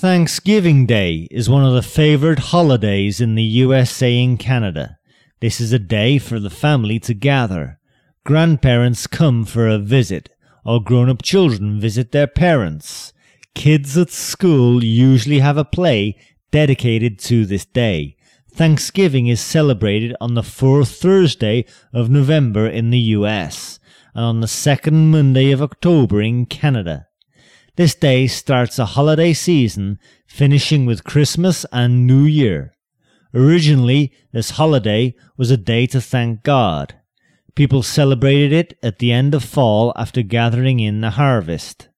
Thanksgiving 0.00 0.86
Day 0.86 1.28
is 1.30 1.50
one 1.50 1.62
of 1.62 1.74
the 1.74 1.82
favourite 1.82 2.38
holidays 2.38 3.20
in 3.20 3.34
the 3.34 3.42
USA 3.42 4.24
and 4.24 4.38
Canada. 4.38 4.98
This 5.40 5.60
is 5.60 5.74
a 5.74 5.78
day 5.78 6.16
for 6.16 6.40
the 6.40 6.48
family 6.48 6.98
to 7.00 7.12
gather. 7.12 7.78
Grandparents 8.24 9.06
come 9.06 9.44
for 9.44 9.68
a 9.68 9.76
visit, 9.76 10.30
or 10.64 10.82
grown 10.82 11.10
up 11.10 11.20
children 11.20 11.78
visit 11.78 12.12
their 12.12 12.26
parents. 12.26 13.12
Kids 13.54 13.98
at 13.98 14.08
school 14.08 14.82
usually 14.82 15.40
have 15.40 15.58
a 15.58 15.66
play 15.66 16.16
dedicated 16.50 17.18
to 17.18 17.44
this 17.44 17.66
day. 17.66 18.16
Thanksgiving 18.50 19.26
is 19.26 19.42
celebrated 19.42 20.16
on 20.18 20.32
the 20.32 20.42
fourth 20.42 20.92
Thursday 20.92 21.66
of 21.92 22.08
November 22.08 22.66
in 22.66 22.88
the 22.88 23.12
US 23.18 23.78
and 24.14 24.24
on 24.24 24.40
the 24.40 24.48
second 24.48 25.10
Monday 25.10 25.50
of 25.50 25.60
October 25.60 26.22
in 26.22 26.46
Canada. 26.46 27.06
This 27.80 27.94
day 27.94 28.26
starts 28.26 28.78
a 28.78 28.84
holiday 28.84 29.32
season, 29.32 29.98
finishing 30.26 30.84
with 30.84 31.02
Christmas 31.02 31.64
and 31.72 32.06
New 32.06 32.24
Year. 32.24 32.74
Originally, 33.32 34.12
this 34.32 34.50
holiday 34.50 35.14
was 35.38 35.50
a 35.50 35.56
day 35.56 35.86
to 35.86 35.98
thank 35.98 36.42
God. 36.42 36.96
People 37.54 37.82
celebrated 37.82 38.52
it 38.52 38.78
at 38.82 38.98
the 38.98 39.12
end 39.12 39.34
of 39.34 39.42
fall 39.42 39.94
after 39.96 40.20
gathering 40.20 40.78
in 40.78 41.00
the 41.00 41.12
harvest. 41.12 41.88